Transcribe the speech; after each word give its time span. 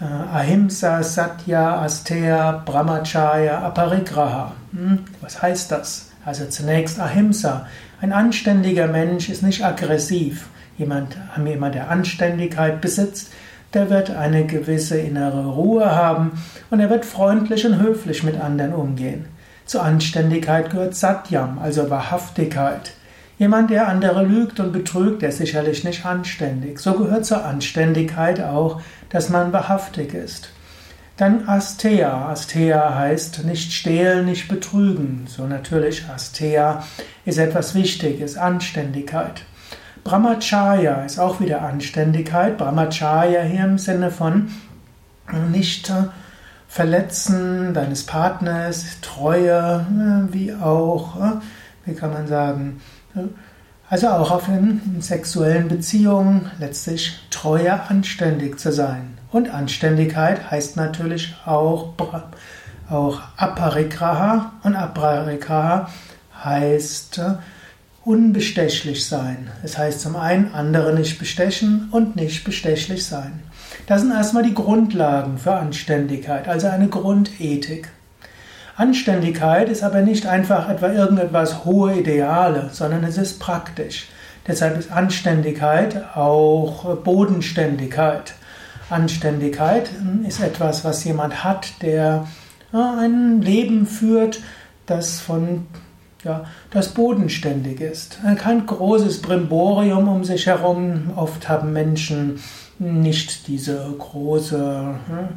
äh, 0.00 0.04
Ahimsa, 0.04 1.02
Satya, 1.02 1.80
Asteya, 1.80 2.62
Brahmacharya, 2.66 3.60
Aparigraha. 3.60 4.52
Hm? 4.72 4.98
Was 5.22 5.40
heißt 5.40 5.72
das? 5.72 6.10
Also 6.26 6.44
zunächst 6.46 7.00
Ahimsa. 7.00 7.66
Ein 8.00 8.12
anständiger 8.12 8.88
Mensch 8.88 9.30
ist 9.30 9.42
nicht 9.42 9.64
aggressiv. 9.64 10.48
Jemand, 10.78 11.16
jemand, 11.44 11.74
der 11.74 11.90
Anständigkeit 11.90 12.80
besitzt, 12.80 13.32
der 13.74 13.90
wird 13.90 14.10
eine 14.10 14.46
gewisse 14.46 14.98
innere 14.98 15.46
Ruhe 15.46 15.94
haben 15.94 16.32
und 16.70 16.80
er 16.80 16.90
wird 16.90 17.04
freundlich 17.04 17.66
und 17.66 17.80
höflich 17.80 18.22
mit 18.22 18.40
anderen 18.40 18.74
umgehen. 18.74 19.26
Zur 19.64 19.82
Anständigkeit 19.82 20.70
gehört 20.70 20.94
Satyam, 20.94 21.58
also 21.58 21.90
Wahrhaftigkeit. 21.90 22.92
Jemand, 23.38 23.70
der 23.70 23.88
andere 23.88 24.24
lügt 24.24 24.60
und 24.60 24.72
betrügt, 24.72 25.22
der 25.22 25.28
ist 25.28 25.38
sicherlich 25.38 25.84
nicht 25.84 26.06
anständig. 26.06 26.78
So 26.78 26.94
gehört 26.94 27.26
zur 27.26 27.44
Anständigkeit 27.44 28.40
auch, 28.40 28.80
dass 29.10 29.28
man 29.28 29.52
wahrhaftig 29.52 30.14
ist. 30.14 30.50
Dann 31.16 31.48
Astea. 31.48 32.28
Astea 32.28 32.94
heißt 32.94 33.44
nicht 33.44 33.72
stehlen, 33.72 34.26
nicht 34.26 34.48
betrügen. 34.48 35.26
So 35.26 35.46
natürlich 35.46 36.04
Astea 36.08 36.84
ist 37.24 37.38
etwas 37.38 37.74
Wichtiges, 37.74 38.36
Anständigkeit. 38.36 39.42
Brahmacharya 40.06 41.02
ist 41.02 41.18
auch 41.18 41.40
wieder 41.40 41.62
Anständigkeit. 41.62 42.56
Brahmacharya 42.58 43.42
hier 43.42 43.64
im 43.64 43.76
Sinne 43.76 44.12
von 44.12 44.52
nicht 45.50 45.92
verletzen 46.68 47.74
deines 47.74 48.06
Partners, 48.06 49.00
Treue, 49.02 49.84
wie 50.30 50.54
auch, 50.54 51.16
wie 51.84 51.94
kann 51.94 52.12
man 52.12 52.28
sagen, 52.28 52.80
also 53.90 54.06
auch 54.06 54.30
auf 54.30 54.46
in 54.46 55.00
sexuellen 55.00 55.66
Beziehungen 55.66 56.52
letztlich 56.60 57.26
Treue, 57.30 57.88
anständig 57.88 58.60
zu 58.60 58.70
sein. 58.70 59.18
Und 59.32 59.50
Anständigkeit 59.50 60.52
heißt 60.52 60.76
natürlich 60.76 61.34
auch, 61.46 61.94
auch 62.88 63.20
Aparigraha 63.36 64.52
und 64.62 64.76
Aparigraha 64.76 65.88
heißt 66.44 67.20
unbestechlich 68.06 69.04
sein. 69.04 69.50
Es 69.64 69.76
heißt 69.76 70.00
zum 70.00 70.14
einen, 70.14 70.54
andere 70.54 70.94
nicht 70.94 71.18
bestechen 71.18 71.88
und 71.90 72.14
nicht 72.14 72.44
bestechlich 72.44 73.04
sein. 73.04 73.42
Das 73.88 74.02
sind 74.02 74.12
erstmal 74.12 74.44
die 74.44 74.54
Grundlagen 74.54 75.38
für 75.38 75.54
Anständigkeit, 75.54 76.46
also 76.46 76.68
eine 76.68 76.86
Grundethik. 76.86 77.88
Anständigkeit 78.76 79.68
ist 79.68 79.82
aber 79.82 80.02
nicht 80.02 80.24
einfach 80.26 80.68
etwa 80.68 80.92
irgendetwas 80.92 81.64
hohe 81.64 81.98
Ideale, 81.98 82.70
sondern 82.72 83.02
es 83.02 83.18
ist 83.18 83.40
praktisch. 83.40 84.06
Deshalb 84.46 84.78
ist 84.78 84.92
Anständigkeit 84.92 86.16
auch 86.16 86.96
Bodenständigkeit. 86.98 88.34
Anständigkeit 88.88 89.90
ist 90.28 90.40
etwas, 90.40 90.84
was 90.84 91.02
jemand 91.02 91.42
hat, 91.42 91.82
der 91.82 92.28
ein 92.70 93.42
Leben 93.42 93.84
führt, 93.84 94.40
das 94.86 95.18
von 95.18 95.66
ja, 96.26 96.44
das 96.70 96.88
bodenständig 96.88 97.80
ist. 97.80 98.18
Kein 98.36 98.66
großes 98.66 99.22
Brimborium 99.22 100.08
um 100.08 100.24
sich 100.24 100.46
herum. 100.46 101.12
Oft 101.14 101.48
haben 101.48 101.72
Menschen 101.72 102.40
nicht 102.78 103.46
diese 103.46 103.94
große 103.96 104.94
hm, 105.06 105.28